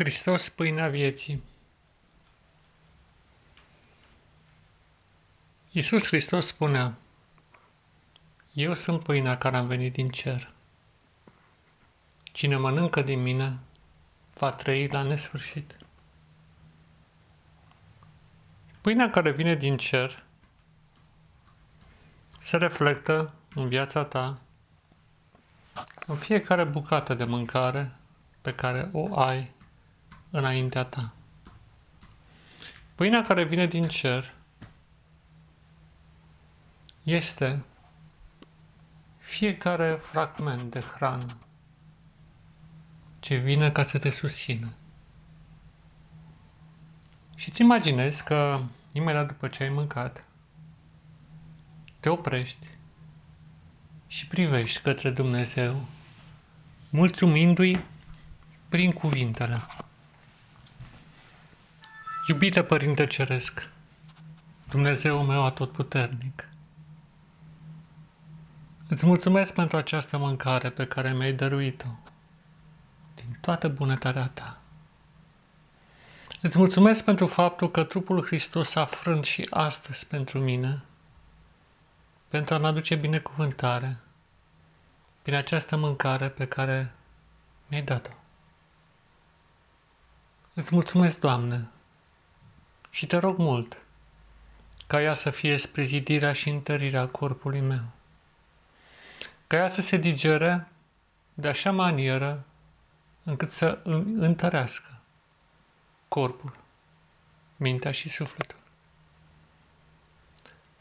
Hristos, 0.00 0.48
pâinea 0.48 0.88
vieții. 0.88 1.42
Iisus 5.70 6.06
Hristos 6.06 6.46
spunea, 6.46 6.94
Eu 8.52 8.74
sunt 8.74 9.02
pâinea 9.02 9.38
care 9.38 9.56
am 9.56 9.66
venit 9.66 9.92
din 9.92 10.08
cer. 10.08 10.52
Cine 12.22 12.56
mănâncă 12.56 13.02
din 13.02 13.22
mine 13.22 13.58
va 14.34 14.50
trăi 14.50 14.88
la 14.88 15.02
nesfârșit. 15.02 15.76
Pâinea 18.80 19.10
care 19.10 19.30
vine 19.30 19.54
din 19.54 19.76
cer 19.76 20.24
se 22.38 22.56
reflectă 22.56 23.34
în 23.54 23.68
viața 23.68 24.04
ta, 24.04 24.34
în 26.06 26.16
fiecare 26.16 26.64
bucată 26.64 27.14
de 27.14 27.24
mâncare 27.24 27.92
pe 28.40 28.54
care 28.54 28.88
o 28.92 29.18
ai 29.18 29.58
înaintea 30.30 30.84
ta. 30.84 31.12
Pâinea 32.94 33.22
care 33.22 33.44
vine 33.44 33.66
din 33.66 33.82
cer 33.82 34.34
este 37.02 37.64
fiecare 39.18 39.92
fragment 39.92 40.70
de 40.70 40.80
hrană 40.80 41.36
ce 43.20 43.36
vine 43.36 43.70
ca 43.70 43.82
să 43.82 43.98
te 43.98 44.10
susțină. 44.10 44.72
Și 47.34 47.48
îți 47.48 47.60
imaginezi 47.60 48.24
că 48.24 48.60
imediat 48.92 49.26
după 49.26 49.48
ce 49.48 49.62
ai 49.62 49.68
mâncat, 49.68 50.24
te 52.00 52.08
oprești 52.08 52.66
și 54.06 54.26
privești 54.26 54.82
către 54.82 55.10
Dumnezeu, 55.10 55.84
mulțumindu-i 56.90 57.84
prin 58.68 58.92
cuvintele. 58.92 59.60
Iubite 62.30 62.62
Părinte 62.62 63.06
Ceresc, 63.06 63.68
Dumnezeu 64.68 65.24
meu 65.24 65.44
atotputernic, 65.44 66.48
îți 68.88 69.06
mulțumesc 69.06 69.54
pentru 69.54 69.76
această 69.76 70.18
mâncare 70.18 70.70
pe 70.70 70.86
care 70.86 71.12
mi-ai 71.12 71.32
dăruit-o 71.32 71.86
din 73.14 73.38
toată 73.40 73.68
bunătatea 73.68 74.28
ta. 74.34 74.60
Îți 76.40 76.58
mulțumesc 76.58 77.04
pentru 77.04 77.26
faptul 77.26 77.70
că 77.70 77.84
trupul 77.84 78.24
Hristos 78.24 78.74
a 78.74 78.84
frânt 78.84 79.24
și 79.24 79.46
astăzi 79.50 80.06
pentru 80.06 80.38
mine, 80.38 80.82
pentru 82.28 82.54
a-mi 82.54 82.66
aduce 82.66 82.94
binecuvântare 82.94 84.00
prin 85.22 85.34
această 85.34 85.76
mâncare 85.76 86.28
pe 86.28 86.46
care 86.46 86.94
mi-ai 87.68 87.82
dat-o. 87.82 88.12
Îți 90.54 90.74
mulțumesc, 90.74 91.20
Doamne, 91.20 91.70
și 92.90 93.06
te 93.06 93.16
rog 93.16 93.38
mult 93.38 93.82
ca 94.90 95.02
ea 95.02 95.14
să 95.14 95.30
fie 95.30 95.56
spre 95.56 95.82
zidirea 95.82 96.32
și 96.32 96.48
întărirea 96.48 97.08
corpului 97.08 97.60
meu. 97.60 97.82
Ca 99.46 99.56
ea 99.56 99.68
să 99.68 99.80
se 99.80 99.96
digere 99.96 100.68
de 101.34 101.48
așa 101.48 101.72
manieră 101.72 102.44
încât 103.22 103.50
să 103.50 103.78
întărească 104.18 105.00
corpul, 106.08 106.56
mintea 107.56 107.90
și 107.90 108.08
sufletul. 108.08 108.58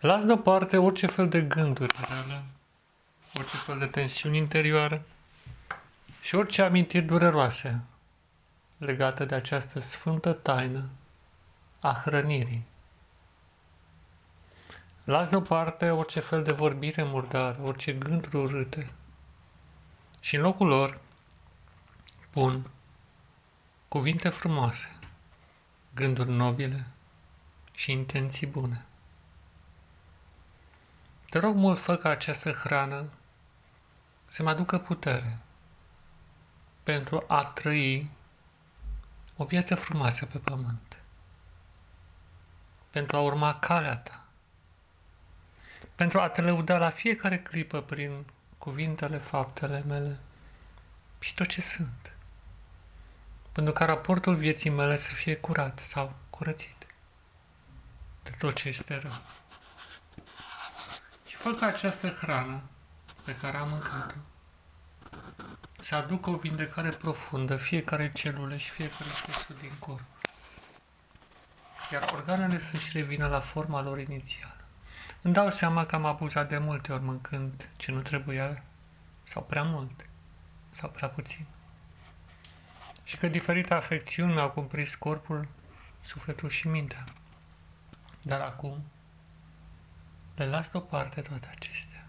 Las 0.00 0.24
deoparte 0.24 0.76
orice 0.76 1.06
fel 1.06 1.28
de 1.28 1.42
gânduri 1.42 1.94
rele, 2.08 2.44
orice 3.34 3.56
fel 3.56 3.78
de 3.78 3.86
tensiuni 3.86 4.36
interioare 4.36 5.02
și 6.20 6.34
orice 6.34 6.62
amintiri 6.62 7.04
dureroase 7.04 7.80
legate 8.78 9.24
de 9.24 9.34
această 9.34 9.78
sfântă 9.78 10.32
taină 10.32 10.88
a 11.86 11.92
hrănirii. 11.92 12.66
Las 15.04 15.28
deoparte 15.28 15.90
orice 15.90 16.20
fel 16.20 16.42
de 16.42 16.52
vorbire 16.52 17.02
murdară, 17.02 17.62
orice 17.62 17.92
gânduri 17.92 18.36
urâte 18.36 18.92
și 20.20 20.36
în 20.36 20.42
locul 20.42 20.66
lor 20.66 21.00
pun 22.30 22.70
cuvinte 23.88 24.28
frumoase, 24.28 24.98
gânduri 25.94 26.30
nobile 26.30 26.86
și 27.72 27.92
intenții 27.92 28.46
bune. 28.46 28.84
Te 31.30 31.38
rog 31.38 31.54
mult, 31.54 31.78
fă 31.78 31.96
ca 31.96 32.08
această 32.08 32.50
hrană 32.52 33.08
să-mi 34.24 34.48
aducă 34.48 34.78
putere 34.78 35.38
pentru 36.82 37.24
a 37.26 37.44
trăi 37.44 38.10
o 39.36 39.44
viață 39.44 39.74
frumoasă 39.74 40.26
pe 40.26 40.38
pământ, 40.38 40.96
pentru 42.96 43.16
a 43.16 43.20
urma 43.20 43.58
calea 43.58 43.96
ta, 43.96 44.24
pentru 45.94 46.20
a 46.20 46.28
te 46.28 46.40
lăuda 46.40 46.78
la 46.78 46.90
fiecare 46.90 47.38
clipă 47.38 47.80
prin 47.82 48.24
cuvintele, 48.58 49.18
faptele 49.18 49.82
mele 49.86 50.18
și 51.18 51.34
tot 51.34 51.46
ce 51.46 51.60
sunt, 51.60 52.12
pentru 53.52 53.72
ca 53.72 53.84
raportul 53.84 54.34
vieții 54.34 54.70
mele 54.70 54.96
să 54.96 55.10
fie 55.10 55.36
curat 55.36 55.78
sau 55.78 56.14
curățit 56.30 56.86
de 58.22 58.30
tot 58.38 58.54
ce 58.54 58.68
este 58.68 58.98
rău. 58.98 59.20
Și 61.26 61.36
fă 61.36 61.50
ca 61.50 61.66
această 61.66 62.08
hrană 62.08 62.62
pe 63.24 63.36
care 63.36 63.56
am 63.56 63.68
mâncat-o 63.68 64.18
să 65.78 65.94
aducă 65.94 66.30
o 66.30 66.36
vindecare 66.36 66.90
profundă 66.90 67.56
fiecare 67.56 68.12
celulă 68.12 68.56
și 68.56 68.70
fiecare 68.70 69.10
țesut 69.24 69.60
din 69.60 69.72
corp. 69.78 70.02
Iar 71.92 72.10
organele 72.14 72.58
să-și 72.58 72.96
revină 72.98 73.26
la 73.26 73.40
forma 73.40 73.82
lor 73.82 73.98
inițială. 73.98 74.56
Îmi 75.22 75.34
dau 75.34 75.50
seama 75.50 75.86
că 75.86 75.94
am 75.94 76.04
abuzat 76.04 76.48
de 76.48 76.58
multe 76.58 76.92
ori 76.92 77.02
mâncând 77.02 77.68
ce 77.76 77.92
nu 77.92 78.00
trebuia, 78.00 78.62
sau 79.24 79.42
prea 79.42 79.62
mult, 79.62 80.08
sau 80.70 80.90
prea 80.90 81.08
puțin. 81.08 81.46
Și 83.04 83.16
că 83.16 83.28
diferite 83.28 83.74
afecțiuni 83.74 84.32
mi-au 84.32 84.50
cuprins 84.50 84.94
corpul, 84.94 85.48
sufletul 86.00 86.48
și 86.48 86.68
mintea. 86.68 87.04
Dar 88.22 88.40
acum 88.40 88.84
le 90.34 90.46
las 90.46 90.70
deoparte 90.70 91.20
toate 91.20 91.48
acestea 91.54 92.06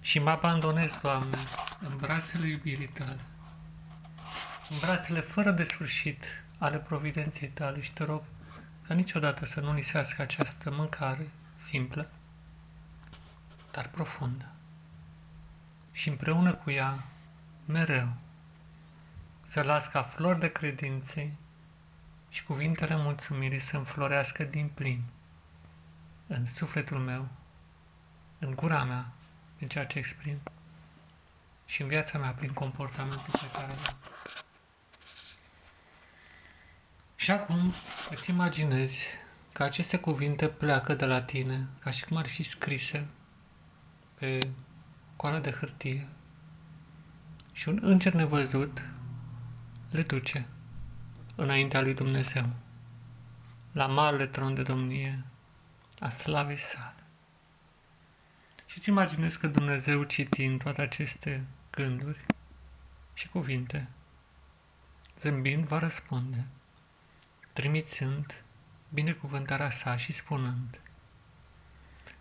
și 0.00 0.18
mă 0.18 0.30
abandonez, 0.30 0.98
Doamne, 1.02 1.38
în 1.80 1.96
brațele 1.96 2.46
iubirii 2.46 2.88
Tale, 2.88 3.20
în 4.70 4.78
brațele 4.78 5.20
fără 5.20 5.50
de 5.50 5.64
sfârșit 5.64 6.44
ale 6.58 6.78
providenței 6.78 7.48
Tale 7.48 7.80
și 7.80 7.92
te 7.92 8.04
rog 8.04 8.22
ca 8.88 8.94
niciodată 8.94 9.44
să 9.44 9.60
nu 9.60 9.72
lisească 9.72 10.22
această 10.22 10.70
mâncare 10.70 11.30
simplă, 11.56 12.10
dar 13.70 13.88
profundă. 13.88 14.48
Și 15.92 16.08
împreună 16.08 16.54
cu 16.54 16.70
ea, 16.70 17.04
mereu, 17.64 18.12
să 19.46 19.62
las 19.62 19.86
ca 19.86 20.02
flori 20.02 20.38
de 20.38 20.52
credințe 20.52 21.32
și 22.28 22.44
cuvintele 22.44 22.96
mulțumirii 22.96 23.58
să 23.58 23.76
înflorească 23.76 24.44
din 24.44 24.68
plin 24.68 25.02
în 26.26 26.46
sufletul 26.46 26.98
meu, 26.98 27.28
în 28.38 28.54
gura 28.54 28.84
mea, 28.84 29.12
din 29.58 29.68
ceea 29.68 29.86
ce 29.86 29.98
exprim 29.98 30.40
și 31.66 31.82
în 31.82 31.88
viața 31.88 32.18
mea 32.18 32.30
prin 32.30 32.52
comportamentul 32.52 33.32
pe 33.32 33.50
care 33.52 33.72
l-am. 33.82 33.96
Și 37.28 37.34
acum 37.34 37.74
îți 38.10 38.30
imaginezi 38.30 39.06
că 39.52 39.62
aceste 39.62 39.98
cuvinte 39.98 40.48
pleacă 40.48 40.94
de 40.94 41.04
la 41.04 41.22
tine 41.22 41.68
ca 41.80 41.90
și 41.90 42.04
cum 42.04 42.16
ar 42.16 42.26
fi 42.26 42.42
scrise 42.42 43.08
pe 44.14 44.50
coală 45.16 45.38
de 45.38 45.50
hârtie 45.50 46.08
și 47.52 47.68
un 47.68 47.78
înger 47.82 48.12
nevăzut 48.12 48.82
le 49.90 50.02
duce 50.02 50.46
înaintea 51.36 51.80
lui 51.80 51.94
Dumnezeu 51.94 52.46
la 53.72 53.86
marele 53.86 54.26
tron 54.26 54.54
de 54.54 54.62
domnie 54.62 55.24
a 55.98 56.08
slavei 56.08 56.58
sale. 56.58 57.04
Și 58.66 58.78
îți 58.78 58.88
imaginezi 58.88 59.38
că 59.38 59.46
Dumnezeu 59.46 60.02
citind 60.02 60.62
toate 60.62 60.80
aceste 60.80 61.46
gânduri 61.70 62.26
și 63.14 63.28
cuvinte, 63.28 63.88
zâmbind 65.18 65.64
va 65.64 65.78
răspunde, 65.78 66.46
trimițând 67.58 68.42
binecuvântarea 68.88 69.70
sa 69.70 69.96
și 69.96 70.12
spunând, 70.12 70.80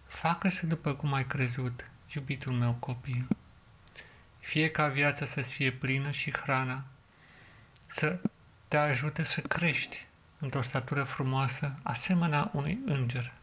Facă-se 0.05 0.65
după 0.65 0.93
cum 0.93 1.13
ai 1.13 1.25
crezut, 1.25 1.89
iubitul 2.15 2.53
meu 2.53 2.73
copil, 2.73 3.27
fie 4.39 4.69
ca 4.69 4.87
viața 4.87 5.25
să 5.25 5.41
fie 5.41 5.71
plină 5.71 6.11
și 6.11 6.31
hrana 6.31 6.83
să 7.87 8.19
te 8.67 8.77
ajute 8.77 9.23
să 9.23 9.41
crești 9.41 10.05
într-o 10.39 10.61
statură 10.61 11.03
frumoasă, 11.03 11.79
asemenea 11.83 12.49
unui 12.53 12.79
înger 12.85 13.33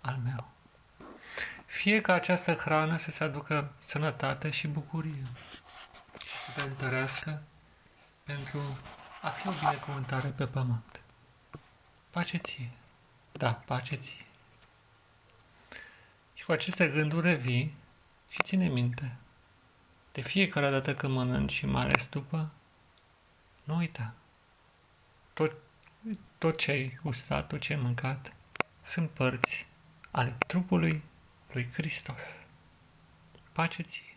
al 0.00 0.20
meu 0.24 0.50
fie 1.66 2.00
ca 2.00 2.12
această 2.12 2.54
hrană 2.54 2.96
să 2.96 3.10
se 3.10 3.24
aducă 3.24 3.72
sănătate 3.78 4.50
și 4.50 4.66
bucurie 4.66 5.26
și 6.24 6.34
să 6.34 6.50
te 6.54 6.62
întărească 6.62 7.42
pentru 8.24 8.78
a 9.22 9.28
fi 9.28 9.48
o 9.48 9.52
binecuvântare 9.52 10.28
pe 10.28 10.46
pământ. 10.46 10.99
Pace 12.10 12.36
ție. 12.36 12.70
Da, 13.32 13.52
pace 13.52 13.96
ție. 13.96 14.24
Și 16.34 16.44
cu 16.44 16.52
aceste 16.52 16.88
gânduri 16.88 17.26
revii 17.26 17.74
și 18.28 18.38
ține 18.42 18.68
minte. 18.68 19.16
De 20.12 20.20
fiecare 20.20 20.70
dată 20.70 20.94
când 20.94 21.12
mănânci 21.12 21.52
și 21.52 21.66
mai 21.66 21.82
ales 21.82 22.08
după, 22.08 22.50
nu 23.64 23.76
uita. 23.76 24.14
Tot, 25.32 25.52
tot 26.38 26.58
ce 26.58 26.70
ai 26.70 26.98
gustat, 27.02 27.46
tot 27.46 27.60
ce 27.60 27.72
ai 27.72 27.80
mâncat, 27.80 28.34
sunt 28.82 29.10
părți 29.10 29.66
ale 30.10 30.36
trupului 30.46 31.02
lui 31.52 31.68
Hristos. 31.72 32.22
Pace 33.52 33.82
ție! 33.82 34.09